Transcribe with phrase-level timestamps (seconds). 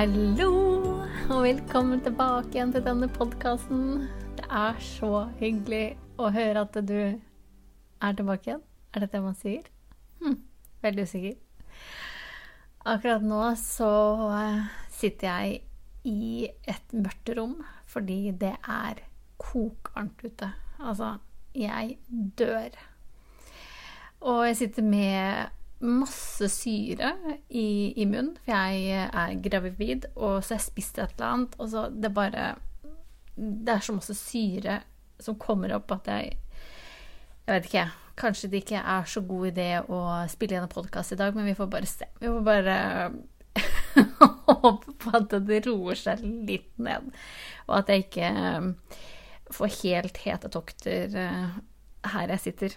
[0.00, 0.46] Hallo,
[1.28, 4.06] og velkommen tilbake igjen til denne podkasten.
[4.38, 8.62] Det er så hyggelig å høre at du er tilbake igjen.
[8.96, 9.68] Er det det man sier?
[10.22, 10.38] Hm,
[10.80, 11.36] veldig usikker.
[12.88, 13.90] Akkurat nå så
[14.38, 15.60] eh, sitter jeg
[16.08, 19.04] i et mørkt rom fordi det er
[19.36, 20.48] kokvarmt ute.
[20.80, 21.18] Altså,
[21.52, 21.98] jeg
[22.40, 22.72] dør.
[24.24, 27.14] Og jeg sitter med masse syre
[27.48, 31.56] i, i munnen, for jeg er gravid, og så har jeg spist et eller annet,
[31.58, 32.54] og så det bare
[33.40, 34.80] Det er så masse syre
[35.20, 36.36] som kommer opp at jeg
[37.46, 37.86] Jeg vet ikke,
[38.20, 41.48] kanskje det ikke er så god idé å spille igjen en podkast i dag, men
[41.48, 42.06] vi får bare se.
[42.20, 42.76] Vi får bare
[44.62, 47.08] håpe på at det roer seg litt ned,
[47.66, 48.70] og at jeg ikke um,
[49.50, 51.58] får helt hete tokter uh,
[52.12, 52.76] her jeg sitter.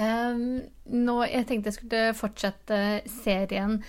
[0.00, 3.82] Um, nå, jeg tenkte jeg skulle fortsette serien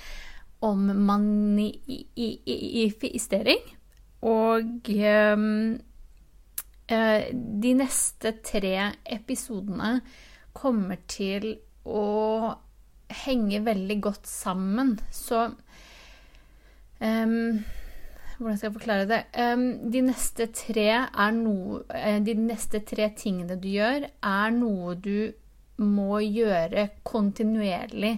[0.63, 3.63] om manifestering.
[4.23, 4.63] Og
[5.39, 5.79] um,
[7.63, 10.01] de neste tre episodene
[10.55, 12.51] kommer til å
[13.23, 14.99] henge veldig godt sammen.
[15.11, 15.47] Så
[16.99, 17.63] um,
[18.38, 19.23] hvordan skal jeg forklare det?
[19.93, 21.83] de, neste tre er noe,
[22.25, 25.33] de neste tre tingene du gjør, er noe du
[25.81, 28.17] må gjøre kontinuerlig,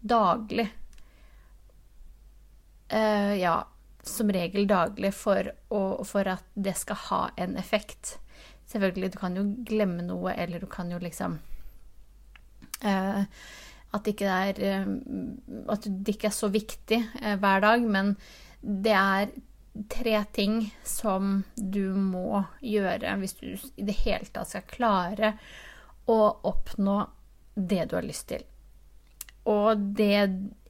[0.00, 0.66] daglig.
[2.92, 3.56] Uh, ja,
[4.06, 8.16] som regel daglig for, å, for, at det skal ha en effekt.
[8.70, 11.38] Selvfølgelig, du kan jo glemme noe, eller du kan jo liksom
[12.82, 13.22] uh,
[13.94, 14.88] At ikke er uh,
[15.70, 16.98] At det ikke er så viktig
[17.38, 18.16] hver dag, men
[18.60, 19.30] det er
[19.92, 25.34] tre ting som du må gjøre hvis du i det hele tatt skal klare
[26.06, 27.00] å oppnå
[27.54, 28.44] det du har lyst til.
[29.46, 30.22] Og det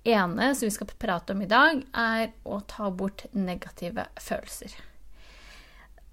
[0.06, 4.74] ene som vi skal prate om i dag, er å ta bort negative følelser.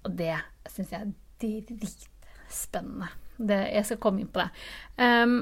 [0.04, 0.36] Og det
[0.70, 1.12] syns jeg er
[1.44, 3.12] dritspennende.
[3.36, 4.50] Det, jeg skal komme inn på det.
[4.98, 5.38] Um,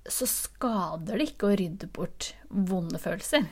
[0.08, 3.42] så skader det ikke å rydde bort vonde følelser.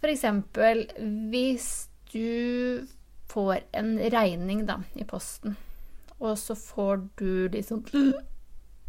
[0.00, 0.86] For eksempel
[1.32, 2.86] hvis du
[3.32, 5.56] får en regning da, i posten,
[6.20, 7.84] og så får du liksom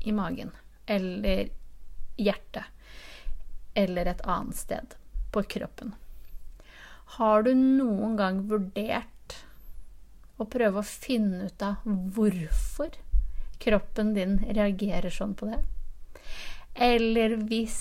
[0.05, 0.51] i magen
[0.85, 1.49] eller
[2.21, 2.63] hjertet
[3.75, 4.95] eller et annet sted
[5.33, 5.95] på kroppen.
[7.17, 9.14] Har du noen gang vurdert
[10.35, 12.97] og prøve å finne ut av hvorfor
[13.61, 15.61] kroppen din reagerer sånn på det.
[16.75, 17.79] Eller hvis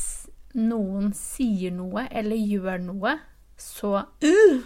[0.55, 3.17] noen sier noe eller gjør noe,
[3.59, 4.59] så uh,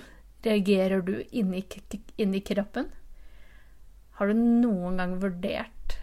[0.44, 1.64] reagerer du inni,
[2.20, 2.90] inni kroppen.
[4.18, 5.96] Har du noen gang vurdert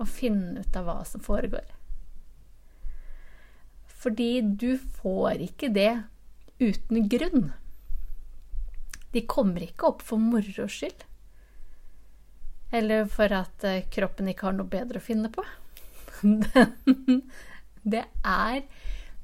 [0.00, 1.68] å finne ut av hva som foregår?
[4.00, 5.92] Fordi du får ikke det
[6.60, 7.50] uten grunn.
[9.12, 11.04] De kommer ikke opp for moro skyld.
[12.70, 15.44] Eller for at eh, kroppen ikke har noe bedre å finne på.
[17.94, 18.62] det er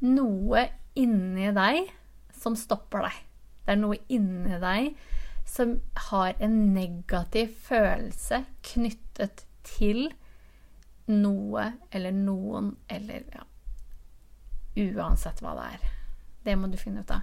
[0.02, 0.64] noe
[0.96, 1.92] inni deg
[2.36, 3.20] som stopper deg.
[3.66, 4.94] Det er noe inni deg
[5.46, 5.76] som
[6.10, 10.08] har en negativ følelse knyttet til
[11.06, 13.44] noe eller noen eller ja,
[14.76, 15.84] Uansett hva det er.
[16.44, 17.22] Det må du finne ut av.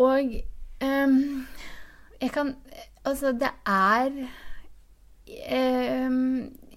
[0.00, 0.38] Og
[0.80, 1.18] um,
[2.16, 2.54] jeg kan
[3.06, 4.10] Altså, det er
[5.26, 6.18] eh,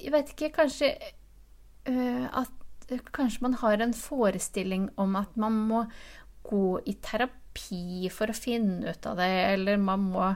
[0.04, 0.94] Jeg vet ikke, kanskje
[1.90, 2.56] eh, at
[3.14, 5.84] Kanskje man har en forestilling om at man må
[6.50, 10.32] gå i terapi for å finne ut av det, eller man må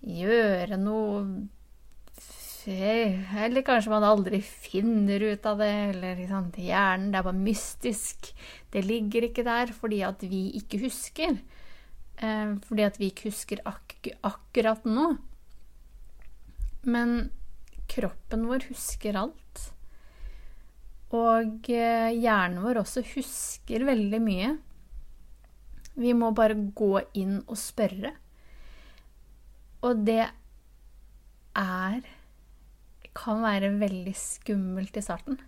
[0.00, 1.26] gjøre noe
[2.66, 8.30] eller kanskje man aldri finner ut av det, eller liksom, hjernen det er bare mystisk.
[8.72, 11.36] Det ligger ikke der fordi at vi ikke husker.
[12.16, 13.60] Eh, fordi at vi ikke husker
[14.12, 15.06] ak akkurat nå.
[16.84, 17.30] Men
[17.90, 19.62] kroppen vår husker alt.
[21.14, 24.50] Og eh, hjernen vår også husker veldig mye.
[25.94, 28.14] Vi må bare gå inn og spørre.
[29.84, 30.24] Og det
[31.54, 32.00] er
[33.14, 35.38] kan være veldig skummelt i starten.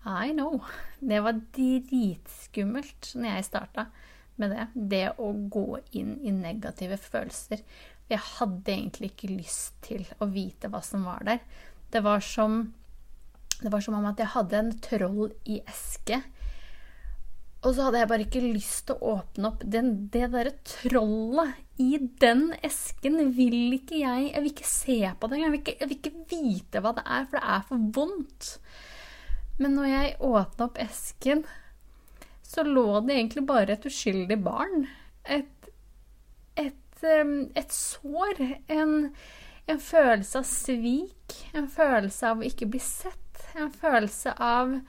[0.00, 0.62] I know.
[0.96, 3.90] Det var dritskummelt når jeg starta
[4.40, 4.66] med det.
[4.74, 7.62] Det å gå inn i negative følelser.
[8.10, 11.40] Jeg hadde egentlig ikke lyst til å vite hva som var der.
[11.90, 12.62] Det var som,
[13.60, 16.22] det var som om at jeg hadde en troll i eske
[17.60, 21.58] og så hadde jeg bare ikke lyst til å åpne opp den, det derre trollet
[21.80, 23.18] i den esken.
[23.36, 25.56] Vil ikke jeg Jeg vil ikke se på det engang.
[25.58, 28.50] Jeg, jeg, vil ikke vite hva det er, for det er for vondt.
[29.60, 31.44] Men når jeg åpna opp esken,
[32.50, 34.88] så lå det egentlig bare et uskyldig barn.
[35.22, 35.68] Et,
[36.58, 38.40] et, et sår.
[38.74, 38.94] En,
[39.70, 41.36] en følelse av svik.
[41.54, 43.44] En følelse av å ikke bli sett.
[43.54, 44.80] En følelse av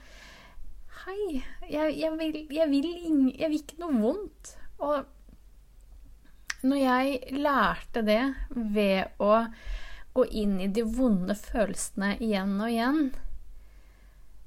[1.02, 4.52] Hei, jeg, jeg, vil, jeg, vil jeg, vil, ikke noe vondt.
[4.82, 9.44] Og når jeg lærte det ved å
[10.14, 13.00] gå inn i de vonde følelsene igjen og igjen,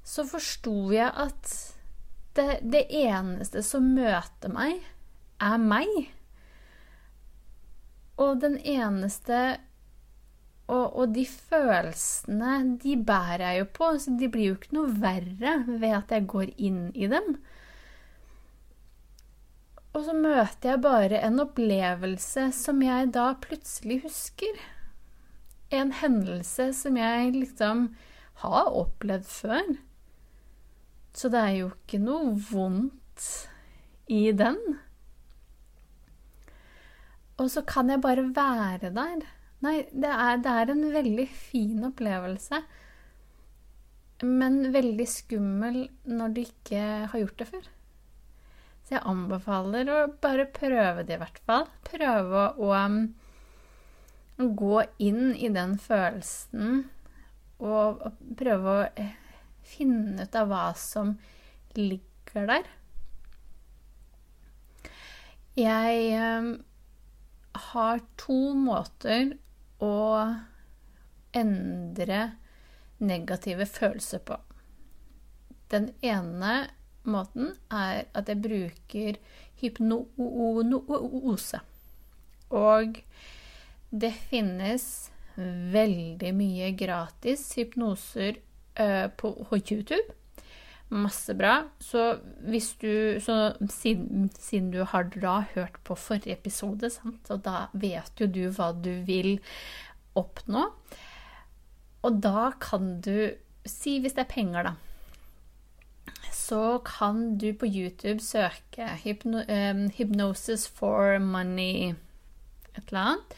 [0.06, 1.56] så forsto jeg at
[2.36, 4.82] det, det eneste som møter meg,
[5.42, 5.90] er meg.
[8.16, 9.58] Og den eneste
[10.66, 14.94] og, og, de følelsene, de bærer jeg jo på, så de blir jo ikke noe
[14.98, 17.36] verre ved at jeg går inn i dem.
[19.94, 24.58] Og så møter jeg bare en opplevelse som jeg da plutselig husker.
[25.72, 27.86] En hendelse som jeg liksom
[28.42, 29.70] har opplevd før.
[31.16, 33.28] Så det er jo ikke noe vondt
[34.12, 34.58] i den.
[37.40, 39.24] Og så kan jeg bare være der.
[39.64, 42.60] Nei, det er, det er, en veldig fin opplevelse.
[44.24, 47.66] Men veldig skummel når du ikke har gjort det før.
[48.86, 51.66] Så jeg anbefaler å bare prøve det, i hvert fall.
[51.88, 53.00] Prøve å, um,
[54.40, 56.84] å gå inn i den følelsen
[57.56, 58.04] og,
[58.36, 59.06] prøve å
[59.66, 61.16] finne ut av hva som
[61.76, 62.68] ligger der.
[65.56, 66.50] Jeg um,
[67.72, 69.36] har to måter
[69.80, 69.96] å
[71.36, 72.20] endre
[72.98, 74.36] negative følelser på.
[75.72, 76.68] Den ene
[77.06, 79.16] måten er at jeg bruker
[79.62, 81.60] hypnoose.
[82.54, 83.00] Og
[83.90, 84.86] det finnes
[85.36, 88.38] veldig mye gratis hypnoser
[88.80, 90.04] uh, på YouTube.
[90.88, 91.64] Masse bra.
[91.82, 97.42] Så hvis du så siden, siden, du har da hørt på forrige episode, sant, og
[97.44, 99.36] da vet jo du hva du vil
[100.16, 100.68] oppnå.
[102.06, 103.32] Og da kan du
[103.66, 104.76] si, hvis det er penger, da
[106.36, 111.94] så kan du på YouTube søke hypno, um, 'Hypnosis for money'
[112.76, 113.36] et eller annet.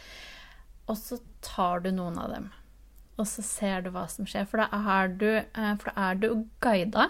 [0.86, 2.50] Og så tar du noen av dem.
[3.18, 4.46] Og så ser du hva som skjer.
[4.48, 6.28] For da er du, uh, for da er du
[6.64, 7.08] guida.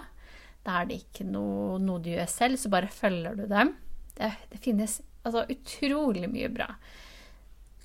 [0.65, 3.75] Da er det ikke noe, noe, du gjør selv, så bare følger du dem.
[4.17, 6.73] Det, det finnes altså utrolig mye bra.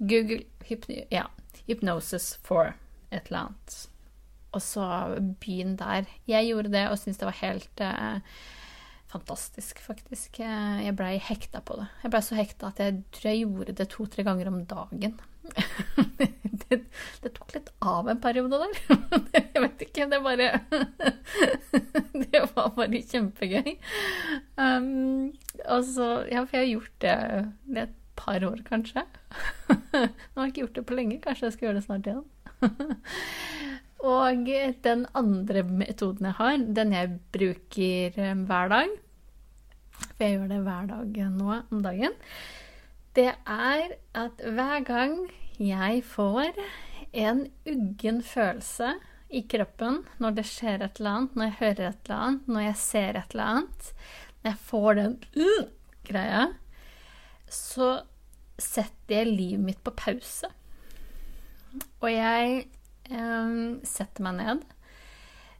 [0.01, 1.29] Google hypno, ja,
[1.67, 2.75] 'hypnosis for'
[3.11, 3.77] et eller annet.
[4.55, 4.87] Og så
[5.41, 6.07] begynn der.
[6.29, 8.19] Jeg gjorde det og syntes det var helt eh,
[9.11, 10.39] fantastisk, faktisk.
[10.39, 11.89] Jeg blei hekta på det.
[12.03, 15.19] Jeg blei så hekta at jeg tror jeg gjorde det to-tre ganger om dagen.
[16.69, 16.79] det,
[17.23, 18.79] det, tok litt av en periode der.
[19.37, 20.49] jeg vet ikke, det bare
[22.25, 23.77] Det var bare kjempegøy.
[24.57, 25.35] Um,
[25.67, 27.19] og så Ja, for jeg har gjort det
[27.75, 29.05] i et par år, kanskje.
[29.69, 31.23] Nå har jeg ikke gjort det på lenge.
[31.23, 32.27] Kanskje jeg skal gjøre det snart igjen.
[34.15, 34.53] og
[34.85, 39.01] den andre metoden jeg har, den jeg bruker um, hver dag
[40.15, 42.15] for jeg gjør det hver dag nå om dagen,
[43.15, 45.19] det er at hver gang
[45.61, 46.57] jeg får
[47.15, 48.95] en uggen følelse
[49.35, 52.67] i kroppen når det skjer et eller annet, når jeg hører et eller annet, når
[52.67, 53.91] jeg ser et eller annet,
[54.43, 55.65] når jeg får den uh,
[56.09, 56.45] greia,
[57.51, 57.91] så
[58.61, 60.51] setter jeg livet mitt på pause.
[62.03, 62.67] Og jeg
[63.11, 63.55] eh,
[63.89, 64.61] setter meg ned.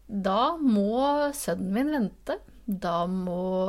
[0.07, 2.39] Da må sønnen min vente.
[2.67, 3.69] Da må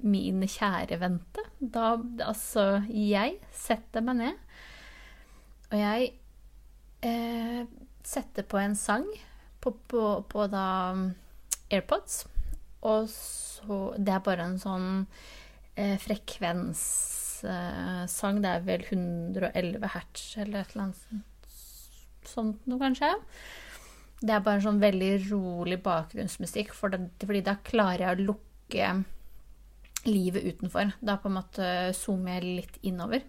[0.00, 1.40] min mine kjære vente.
[1.60, 4.32] Da Altså, jeg setter meg ned.
[5.70, 6.12] Og jeg
[7.02, 7.66] eh,
[8.06, 9.06] setter på en sang
[9.60, 10.94] på, på, på da
[11.70, 12.26] AirPods.
[12.86, 15.06] Og så Det er bare en sånn
[15.76, 18.42] eh, frekvenssang.
[18.42, 20.98] det er vel 111 hertz eller et eller annet
[22.26, 23.14] sånt noe, kanskje.
[24.20, 28.26] Det er bare en sånn veldig rolig bakgrunnsmusikk, for det, fordi da klarer jeg å
[28.30, 28.90] lukke
[30.08, 30.94] livet utenfor.
[31.04, 33.26] Da på en måte zoomer jeg litt innover.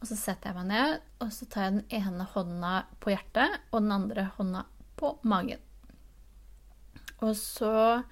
[0.00, 3.60] Og så setter jeg meg ned, og så tar jeg den ene hånda på hjertet
[3.70, 4.66] og den andre hånda
[4.98, 5.62] på magen.
[7.24, 8.02] Og så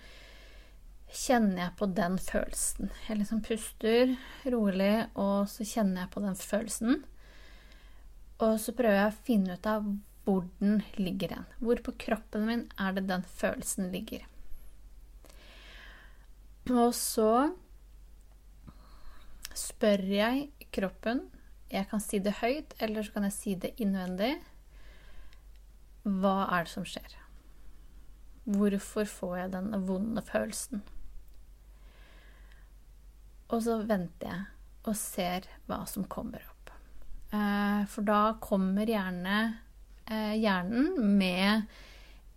[1.15, 2.91] kjenner jeg på den følelsen.
[3.09, 4.15] Jeg liksom puster
[4.51, 7.05] rolig, og så kjenner jeg på den følelsen.
[8.43, 9.87] Og så prøver jeg å finne ut av
[10.25, 11.45] hvor den ligger den?
[11.61, 14.25] Hvor på kroppen min er det den følelsen ligger.
[16.73, 17.53] Og så
[19.55, 21.27] spør jeg kroppen
[21.71, 24.37] Jeg kan si det høyt, eller så kan jeg si det innvendig.
[26.05, 27.17] Hva er det som skjer?
[28.45, 30.85] Hvorfor får jeg den vonde følelsen?
[33.49, 34.45] Og så venter jeg
[34.85, 36.71] og ser hva som kommer opp.
[37.35, 39.39] Eh, for da kommer gjerne
[40.11, 41.65] hjernen med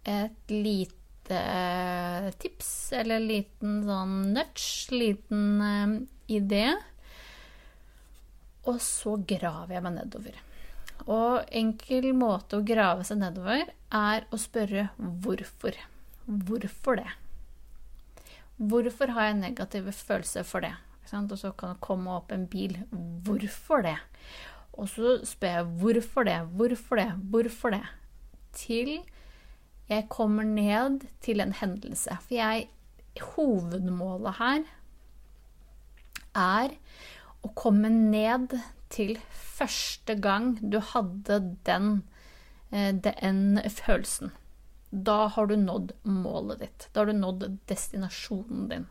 [0.08, 6.70] et lite eh, tips, eller liten sånn nudge, liten idé.
[8.68, 10.40] Og så graver jeg meg nedover.
[11.08, 15.78] Og enkel måte å grave seg nedover er å spørre hvorfor.
[16.26, 17.10] Hvorfor det?
[18.58, 20.74] Hvorfor har jeg negative følelser for det?
[21.08, 22.74] Og så kan det komme opp en bil.
[23.24, 23.96] Hvorfor det?
[24.78, 27.84] Og så spør jeg hvorfor det, hvorfor det, hvorfor det?
[28.58, 29.00] Til
[29.90, 32.18] jeg kommer ned til en hendelse.
[32.22, 32.68] For jeg
[33.18, 34.66] Hovedmålet her
[36.38, 36.74] er
[37.42, 38.54] å komme ned
[38.94, 42.04] til første gang du hadde den,
[42.72, 44.36] eh, den følelsen.
[44.92, 46.90] Da har du nådd målet ditt.
[46.94, 48.88] Da har du nådd destinasjonen din.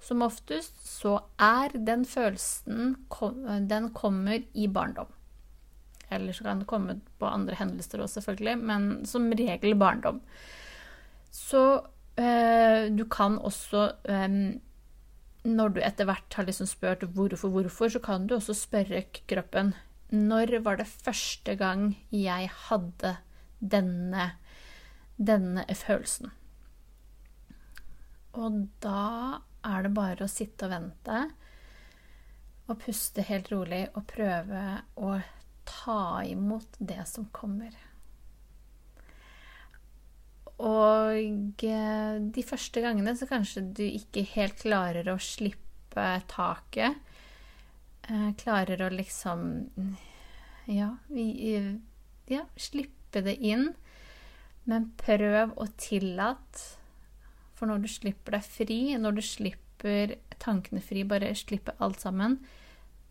[0.00, 2.96] Som oftest så er den følelsen
[3.68, 5.12] Den kommer i barndom.
[6.12, 10.20] Eller så kan det komme på andre hendelser også, selvfølgelig, men som regel barndom.
[11.30, 11.80] Så
[12.18, 14.60] øh, du kan også øh,
[15.44, 19.74] Når du etter hvert har liksom spurt hvorfor, hvorfor, så kan du også spørre kroppen
[20.10, 23.16] Når var det første gang jeg hadde
[23.60, 24.30] denne,
[25.18, 26.30] denne følelsen?
[28.32, 31.22] Og da er det bare å sitte og vente
[32.64, 34.62] og puste helt rolig og prøve
[34.96, 35.16] å
[35.68, 37.74] ta imot det som kommer.
[40.64, 47.00] Og eh, de første gangene så kanskje du ikke helt klarer å slippe taket.
[48.08, 49.42] Eh, klarer å liksom
[50.70, 53.72] ja, ja, slippe det inn.
[54.64, 56.83] Men prøv å tillate
[57.54, 62.38] for når du slipper deg fri, når du slipper tankene fri, bare slipper alt sammen,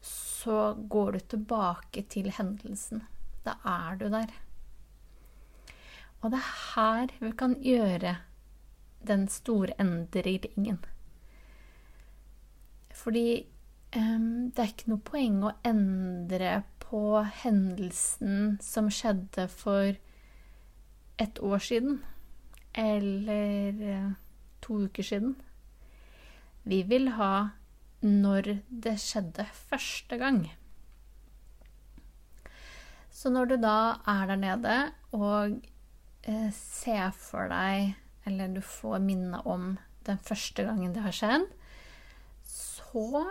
[0.03, 3.05] så går du tilbake til hendelsen.
[3.45, 4.31] Da er du der.
[6.21, 8.17] Og det er her vi kan gjøre
[9.07, 10.79] den store endringen.
[12.93, 13.45] Fordi
[13.95, 19.95] um, det er ikke noe poeng å endre på hendelsen som skjedde for
[21.19, 21.99] et år siden.
[22.73, 24.11] Eller eh,
[24.63, 25.35] to uker siden.
[26.63, 27.33] Vi vil ha
[28.03, 30.43] når det skjedde første gang.
[33.13, 34.77] Så når du da er der nede
[35.15, 35.59] og
[36.23, 37.93] eh, ser for deg,
[38.27, 39.75] eller du får minne om
[40.07, 41.47] den første gangen det har skjedd,
[42.43, 43.23] så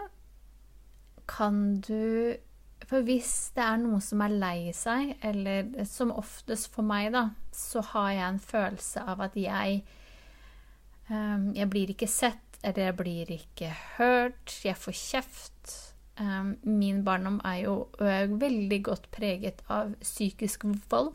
[1.29, 2.37] kan du
[2.83, 7.29] For hvis det er noe som er lei seg, eller som oftest for meg, da,
[7.55, 9.85] så har jeg en følelse av at jeg
[11.13, 14.55] jeg blir ikke sett, eller jeg blir ikke hørt.
[14.65, 15.75] Jeg får kjeft.
[16.21, 21.15] Um, min barndom er jo veldig godt preget av psykisk vold,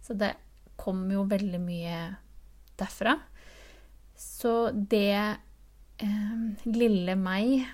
[0.00, 0.32] så det
[0.80, 1.98] kommer jo veldig mye
[2.80, 3.18] derfra.
[4.16, 5.16] Så det
[6.00, 7.68] eh, lille meg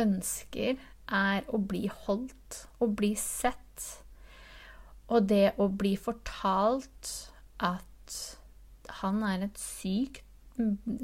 [0.00, 0.78] ønsker,
[1.10, 3.86] er å bli holdt, å bli sett.
[5.10, 7.10] Og det å bli fortalt
[7.58, 8.18] at
[9.00, 10.29] han er et sykt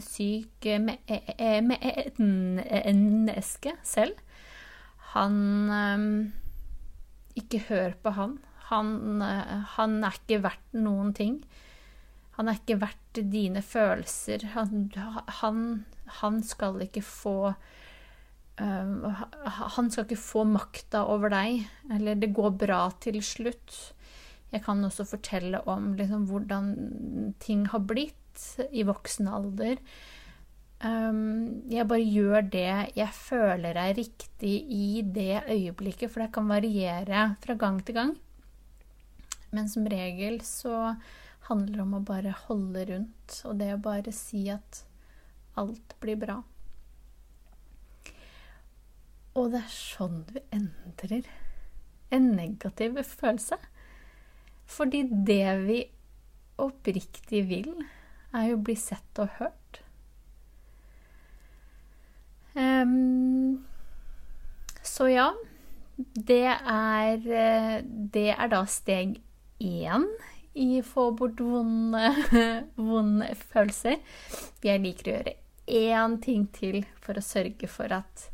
[0.02, 0.66] syk
[2.16, 4.18] menneske selv.
[5.14, 6.32] Han
[7.36, 8.38] Ikke hør på han.
[8.70, 9.22] Han,
[9.76, 11.40] han er ikke verdt noen ting.
[12.36, 14.44] Han er ikke verdt dine følelser.
[14.52, 14.90] Han,
[15.40, 15.60] han,
[16.20, 17.36] han skal ikke få
[18.60, 19.22] uh,
[19.70, 21.64] Han skal ikke få makta over deg.
[21.96, 23.78] Eller det går bra til slutt.
[24.52, 28.20] Jeg kan også fortelle om liksom, hvordan ting har blitt
[28.70, 29.80] i voksen alder.
[30.84, 36.50] Um, jeg bare gjør det jeg føler er riktig i det øyeblikket, for det kan
[36.50, 38.16] variere fra gang til gang.
[39.54, 40.96] Men som regel så
[41.48, 44.82] handler det om å bare holde rundt, og det å bare si at
[45.56, 46.40] alt blir bra.
[49.36, 51.26] Og det er sånn du endrer
[52.14, 53.58] en negativ følelse.
[54.66, 55.80] Fordi det vi
[56.62, 57.72] oppriktig vil,
[58.35, 59.83] er jo å bli sett og hørt.
[62.56, 63.66] Um,
[64.87, 65.28] så ja,
[65.97, 67.21] det er,
[68.12, 69.18] det er da steg
[69.61, 70.06] én
[70.56, 72.12] i få bort vonde,
[72.88, 74.00] vonde følelser.
[74.64, 78.28] Jeg liker å gjøre én ting til for å sørge for at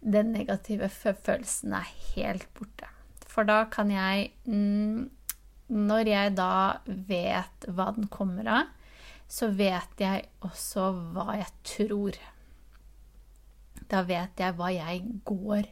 [0.00, 2.88] den negative følelsen er helt borte.
[3.30, 5.08] For da kan jeg mm,
[5.70, 8.70] Når jeg da vet hva den kommer av,
[9.30, 12.16] så vet jeg også hva jeg tror.
[13.90, 15.68] Da vet jeg hva jeg går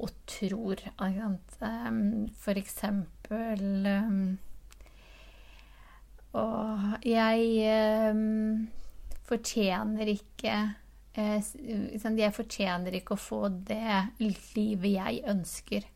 [0.00, 0.80] og tror.
[2.40, 3.76] For eksempel
[6.38, 8.20] og jeg eh,
[9.26, 10.52] fortjener ikke
[11.18, 14.12] eh, Jeg fortjener ikke å få det
[14.54, 15.88] livet jeg ønsker.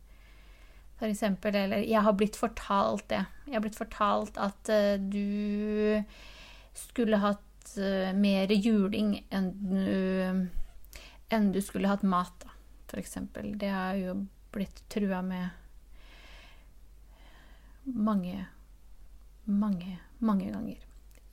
[0.98, 3.24] For eksempel, eller jeg har blitt fortalt det.
[3.46, 6.02] Jeg har blitt fortalt at uh, du
[6.74, 10.50] skulle hatt uh, mer juling enn du,
[11.32, 12.50] enn du skulle hatt mat, da,
[13.00, 13.56] eksempel.
[13.58, 14.12] Det har jo
[14.54, 15.48] blitt trua med
[17.84, 18.44] mange,
[19.44, 20.84] mange mange ganger.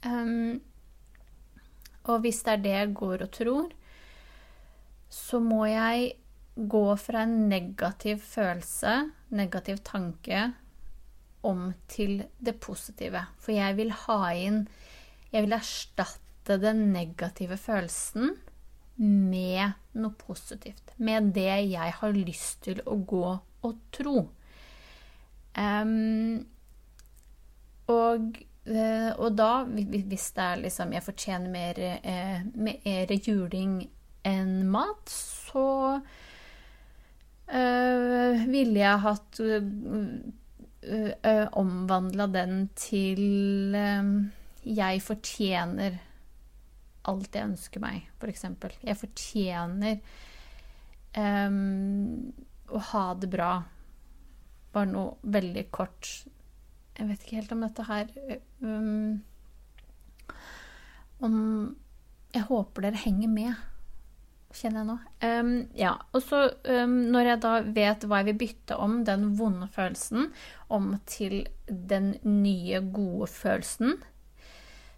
[0.06, 0.62] Um,
[2.10, 3.76] og hvis det er det jeg går og tror,
[5.12, 6.14] så må jeg
[6.56, 10.52] gå fra en negativ følelse, negativ tanke,
[11.44, 13.24] om til det positive.
[13.42, 14.66] For jeg vil ha inn
[15.32, 18.36] Jeg vil erstatte den negative følelsen
[18.98, 20.94] med noe positivt.
[20.98, 24.26] Med det jeg har lyst til å gå og tro.
[25.56, 26.42] Um,
[27.92, 31.74] og Eh, og da, hvis det er liksom Jeg fortjener mer,
[32.06, 33.90] eh, mer juling
[34.24, 35.98] enn mat, så
[37.50, 39.58] øh, ville jeg hatt øh,
[41.58, 44.30] omvandla den til øh,
[44.64, 46.00] Jeg fortjener
[47.10, 48.46] alt jeg ønsker meg, f.eks.
[48.86, 50.02] Jeg fortjener
[51.18, 52.30] um,
[52.70, 53.54] å ha det bra.
[54.72, 56.12] Bare noe veldig kort
[57.02, 58.10] jeg vet ikke helt om dette her
[58.62, 59.22] um,
[61.26, 61.36] Om
[62.36, 63.64] Jeg håper dere henger med,
[64.56, 64.96] kjenner jeg nå.
[65.26, 66.44] Um, ja, og så
[66.88, 70.30] når jeg da vet hva jeg vil bytte om den vonde følelsen
[70.72, 73.98] om til den nye, gode følelsen,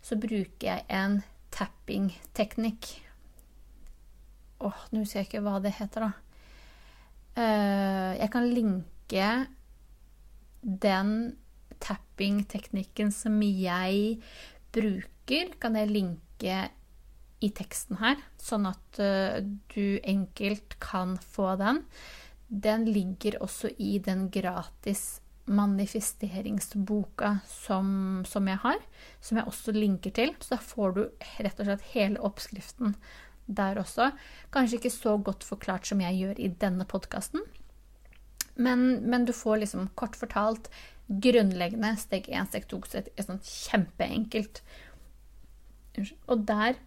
[0.04, 1.22] så bruker jeg en
[1.54, 2.90] tapping-teknikk.
[4.64, 6.12] Åh, oh, nå husker jeg ikke hva det heter, da.
[7.34, 9.30] Uh, jeg kan linke
[10.62, 11.14] den
[11.84, 14.20] tapping-teknikken som jeg
[14.76, 16.60] bruker, kan jeg linke
[17.44, 19.42] i teksten her, sånn at uh,
[19.74, 21.84] du enkelt kan få den.
[22.48, 28.80] Den ligger også i den gratis manifesteringsboka som, som, jeg har,
[29.20, 30.32] som jeg også linker til.
[30.40, 31.02] Så da får du
[31.44, 32.96] rett og slett hele oppskriften
[33.46, 34.12] der også.
[34.54, 37.44] Kanskje ikke så godt forklart som jeg gjør i denne podkasten,
[38.56, 40.70] men, men, du får liksom kort fortalt
[41.08, 44.62] grunnleggende steg 1, steg 2, steg er sånn kjempeenkelt.
[46.30, 46.78] Og der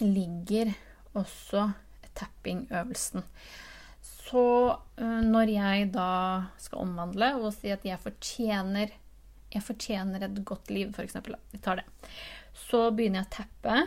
[0.00, 0.72] ligger
[1.18, 1.72] også
[2.18, 3.26] tapping-øvelsen.
[4.32, 6.10] Så øh, når jeg da
[6.56, 8.94] skal omvandle og si at jeg fortjener,
[9.52, 11.18] jeg fortjener et godt liv, f.eks.,
[11.52, 11.84] vi tar det,
[12.56, 13.82] så begynner jeg å tappe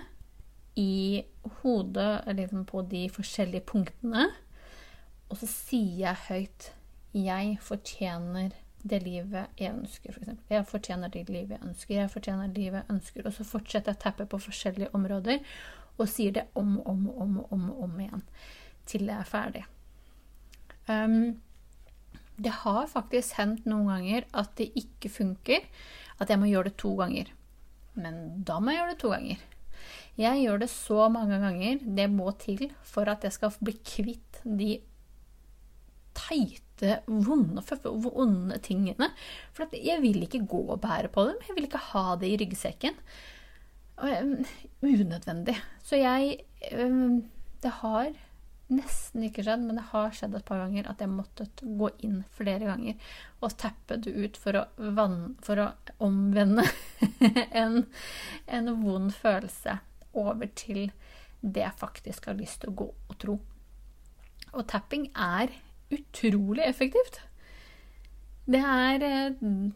[0.77, 1.23] i
[1.63, 4.27] hodet liksom på de forskjellige punktene.
[5.31, 6.71] Og så sier jeg høyt
[7.15, 8.51] 'Jeg fortjener
[8.84, 10.25] det livet jeg ønsker', f.eks.
[10.47, 11.95] For jeg fortjener det livet jeg ønsker.
[11.95, 13.25] Jeg fortjener det livet jeg ønsker.
[13.25, 15.39] Og så fortsetter jeg å tappe på forskjellige områder.
[15.97, 18.23] Og sier det om og om, om, om, om igjen
[18.86, 19.63] til jeg er ferdig.
[20.88, 21.41] Um,
[22.36, 25.67] det har faktisk hendt noen ganger at det ikke funker.
[26.19, 27.32] At jeg må gjøre det to ganger.
[28.00, 29.45] Men da må jeg gjøre det to ganger.
[30.15, 34.39] Jeg gjør det så mange ganger det må til for at jeg skal bli kvitt
[34.48, 34.78] de
[36.15, 39.10] teite, vonde, vonde tingene.
[39.56, 41.41] For jeg vil ikke gå og bære på dem.
[41.48, 43.00] Jeg vil ikke ha det i ryggsekken.
[44.84, 45.56] Unødvendig.
[45.84, 46.43] Så jeg
[47.63, 48.12] Det har
[48.73, 52.23] nesten ikke skjedd, men det har skjedd et par ganger at jeg måtte gå inn
[52.38, 52.95] flere ganger
[53.45, 54.63] og tappe det ut for å,
[54.97, 55.67] vann, for å
[56.06, 56.65] omvende
[57.62, 57.84] en,
[58.47, 59.78] en vond følelse
[60.17, 60.88] over til
[61.45, 63.36] det jeg faktisk har lyst til å gå og tro.
[64.56, 65.47] Og tapping er
[65.93, 67.21] utrolig effektivt.
[68.45, 69.73] Det er en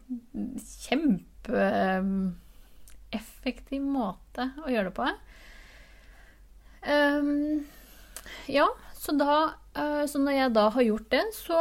[0.86, 5.06] kjempeeffektiv måte å gjøre det på.
[6.80, 7.64] Um,
[8.50, 9.36] ja, så da
[9.76, 11.58] uh, Så når jeg da har gjort det, så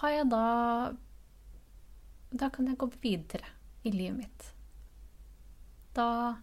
[0.00, 0.44] har jeg da
[2.30, 4.52] Da kan jeg gå videre i livet mitt.
[5.96, 6.38] Da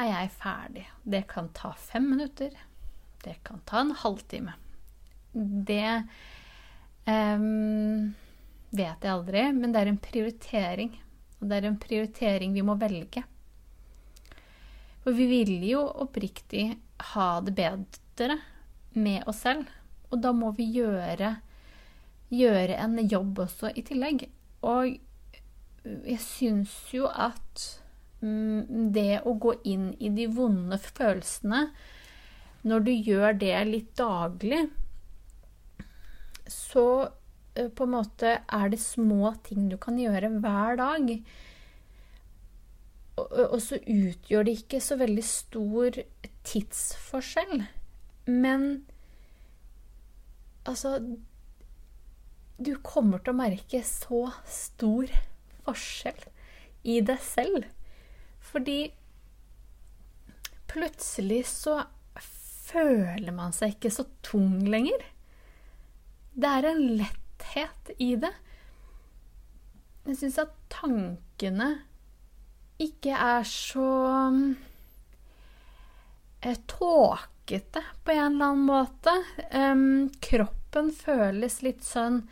[0.00, 0.86] er jeg ferdig.
[1.04, 2.54] Det kan ta fem minutter.
[3.22, 4.56] Det kan ta en halvtime
[5.32, 6.02] det
[7.08, 8.12] um,
[8.72, 10.94] vet jeg aldri, men det er en prioritering.
[11.40, 13.24] Og det er en prioritering vi må velge.
[15.02, 16.68] For vi vil jo oppriktig
[17.12, 18.38] ha det bedre
[18.94, 19.70] med oss selv.
[20.12, 21.36] Og da må vi gjøre,
[22.32, 24.26] gjøre en jobb også i tillegg.
[24.68, 24.98] Og
[25.82, 27.64] jeg syns jo at
[28.20, 31.66] mm, det å gå inn i de vonde følelsene
[32.62, 34.60] når du gjør det litt daglig,
[36.46, 36.86] så
[37.56, 41.10] eh, på en måte er det små ting du kan gjøre hver dag.
[43.20, 45.98] Og, så utgjør det ikke så veldig stor
[46.48, 47.66] tidsforskjell.
[48.26, 48.86] Men
[50.64, 50.96] altså
[52.62, 55.10] Du kommer til å merke så stor
[55.66, 56.20] forskjell
[56.88, 57.66] i deg selv.
[58.42, 58.92] Fordi
[60.70, 61.82] plutselig så
[62.72, 65.02] føler man seg ikke så tung lenger.
[66.32, 68.32] Det er en letthet i det.
[70.06, 71.68] Jeg syns at tankene
[72.82, 73.88] ikke er så
[76.42, 79.14] eh, tåkete på en eller annen måte.
[79.54, 82.22] Um, kroppen føles litt sånn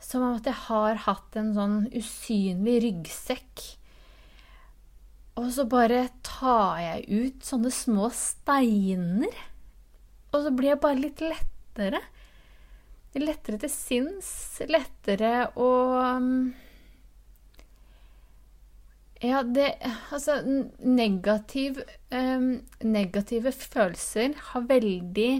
[0.00, 3.66] som om at jeg har hatt en sånn usynlig ryggsekk.
[5.40, 9.44] Og så bare tar jeg ut sånne små steiner.
[10.30, 12.00] Og så blir jeg bare litt lettere
[13.18, 16.52] lettere til sinns, lettere å um,
[19.20, 19.74] Ja, det
[20.12, 20.40] Altså,
[20.80, 25.32] negativ, um, negative følelser har veldig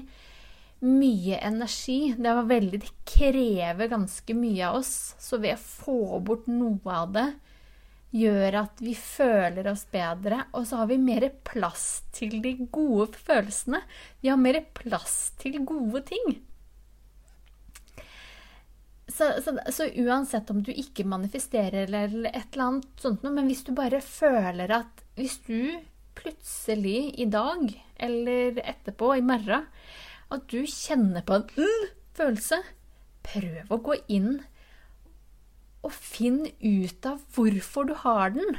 [0.84, 2.12] mye energi.
[2.16, 4.92] Det, veldig, det krever ganske mye av oss.
[5.20, 7.26] Så ved å få bort noe av det,
[8.20, 10.44] gjør at vi føler oss bedre.
[10.52, 13.80] Og så har vi mer plass til de gode følelsene.
[14.20, 16.36] Vi har mer plass til gode ting.
[19.10, 23.48] Så, så, så, uansett om du ikke manifesterer eller et eller annet sånt noe, men
[23.50, 25.80] hvis du bare føler at hvis du
[26.18, 27.64] plutselig i dag
[28.00, 29.66] eller etterpå, i morgen,
[30.30, 32.60] at du kjenner på en mm, følelse,
[33.26, 34.32] prøv å gå inn
[35.86, 38.58] og finn ut av hvorfor du har den.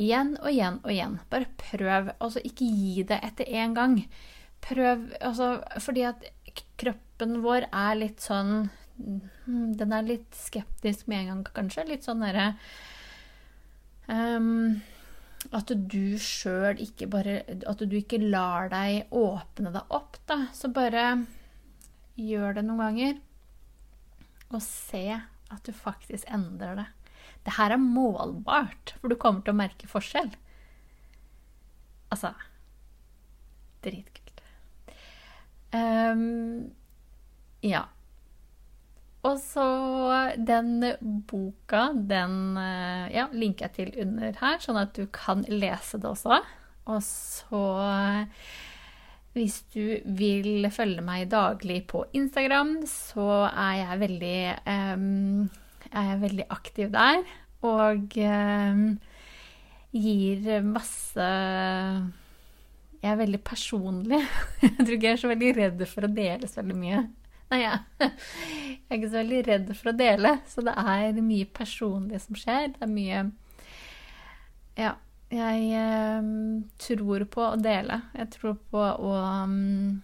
[0.00, 1.16] Igjen og igjen og igjen.
[1.30, 2.12] Bare prøv.
[2.18, 3.98] Altså, ikke gi det etter én gang.
[4.64, 6.24] Prøv altså, Fordi at
[6.80, 8.66] kroppen vår er litt sånn
[8.98, 11.86] hmm, Den er litt skeptisk med en gang, kanskje.
[11.92, 12.54] Litt sånn derre
[14.08, 14.80] um,
[15.56, 20.44] at du sjøl ikke bare At du ikke lar deg åpne deg opp, da.
[20.54, 21.24] Så bare
[22.20, 23.18] gjør det noen ganger.
[24.50, 25.04] Og se
[25.50, 26.86] at du faktisk endrer det.
[27.46, 30.30] Det her er målbart, for du kommer til å merke forskjell.
[32.10, 32.34] Altså
[33.80, 34.42] Dritkult.
[35.72, 36.68] Um,
[37.64, 37.86] ja.
[39.28, 39.66] Og så
[40.40, 40.80] den
[41.28, 46.08] boka, den eh, ja, linker jeg til under her, sånn at du kan lese det
[46.08, 46.40] også.
[46.90, 47.64] Og så
[49.30, 54.38] hvis du vil følge meg daglig på Instagram, så er jeg veldig,
[54.98, 55.44] um,
[55.92, 57.22] er veldig aktiv der.
[57.62, 58.82] Og um,
[59.94, 61.28] gir masse
[63.00, 64.18] Jeg er veldig personlig.
[64.64, 66.98] Jeg tror ikke jeg er så veldig redd for å dele så veldig mye.
[67.50, 67.78] Nei, ja.
[67.98, 68.10] jeg
[68.86, 72.74] er ikke så veldig redd for å dele, så det er mye personlig som skjer.
[72.76, 73.22] Det er mye
[74.78, 74.96] Ja.
[75.30, 76.28] Jeg eh,
[76.82, 78.00] tror på å dele.
[78.18, 79.10] Jeg tror på å,
[79.46, 80.00] um,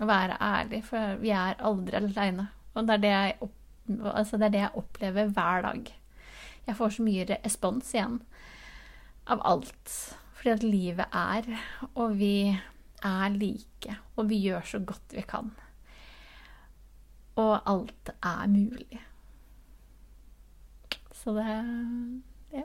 [0.00, 2.46] være ærlig, for vi er aldri aleine.
[2.72, 3.58] Og det er det, jeg, opp,
[4.14, 5.90] altså det er det jeg opplever hver dag.
[6.64, 8.16] Jeg får så mye respons igjen
[9.28, 9.96] av alt.
[10.38, 11.50] Fordi at livet er,
[11.92, 15.52] og vi er like, og vi gjør så godt vi kan.
[17.40, 19.00] Og alt er mulig.
[21.12, 21.46] Så det
[22.52, 22.64] Ja.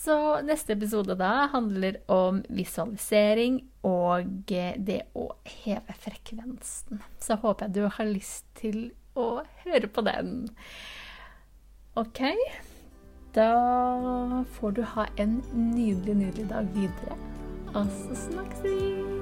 [0.00, 7.02] Så neste episode da handler om visualisering og det å heve frekvensen.
[7.20, 10.48] Så håper jeg du har lyst til å høre på den.
[12.00, 12.22] OK?
[13.34, 17.18] Da får du ha en nydelig, nydelig dag videre.
[17.74, 19.19] Og så snakkes vi!